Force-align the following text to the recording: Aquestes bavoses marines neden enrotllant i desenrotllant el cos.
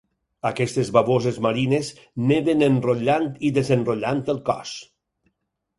Aquestes 0.49 0.87
bavoses 0.95 1.37
marines 1.47 1.91
neden 2.31 2.67
enrotllant 2.71 3.29
i 3.49 3.53
desenrotllant 3.61 4.27
el 4.37 4.43
cos. 4.51 4.75